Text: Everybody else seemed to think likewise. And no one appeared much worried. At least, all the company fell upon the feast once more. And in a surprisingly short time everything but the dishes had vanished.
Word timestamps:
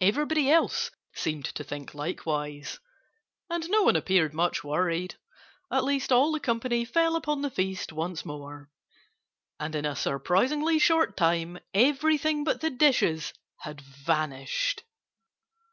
Everybody 0.00 0.48
else 0.52 0.92
seemed 1.16 1.46
to 1.46 1.64
think 1.64 1.94
likewise. 1.96 2.78
And 3.50 3.68
no 3.70 3.82
one 3.82 3.96
appeared 3.96 4.32
much 4.32 4.62
worried. 4.62 5.16
At 5.68 5.82
least, 5.82 6.12
all 6.12 6.30
the 6.30 6.38
company 6.38 6.84
fell 6.84 7.16
upon 7.16 7.42
the 7.42 7.50
feast 7.50 7.92
once 7.92 8.24
more. 8.24 8.70
And 9.58 9.74
in 9.74 9.84
a 9.84 9.96
surprisingly 9.96 10.78
short 10.78 11.16
time 11.16 11.58
everything 11.74 12.44
but 12.44 12.60
the 12.60 12.70
dishes 12.70 13.32
had 13.64 13.80
vanished. 13.80 14.84